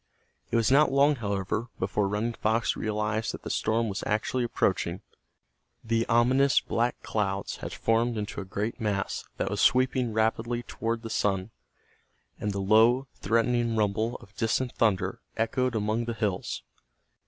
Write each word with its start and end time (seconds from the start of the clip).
It 0.49 0.55
was 0.55 0.71
not 0.71 0.91
long, 0.91 1.17
however, 1.17 1.67
before 1.77 2.07
Running 2.07 2.33
Fox 2.33 2.75
realized 2.75 3.33
that 3.35 3.43
the 3.43 3.51
storm 3.51 3.87
was 3.87 4.03
actually 4.07 4.43
approaching. 4.43 5.01
The 5.83 6.07
ominous 6.07 6.59
black 6.59 7.03
clouds 7.03 7.57
had 7.57 7.71
formed 7.71 8.17
into 8.17 8.41
a 8.41 8.45
great 8.45 8.79
mass 8.81 9.25
that 9.37 9.51
was 9.51 9.61
sweeping 9.61 10.11
rapidly 10.11 10.63
toward 10.63 11.03
the 11.03 11.11
sun, 11.11 11.51
and 12.39 12.51
the 12.51 12.59
low, 12.61 13.05
threatening 13.17 13.75
rumble 13.75 14.15
of 14.15 14.33
distant 14.35 14.71
thunder 14.73 15.21
echoed 15.37 15.75
among 15.75 16.05
the 16.05 16.15
hills. 16.15 16.63